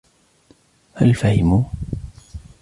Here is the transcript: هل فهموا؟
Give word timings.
هل 0.93 1.13
فهموا؟ 1.15 1.63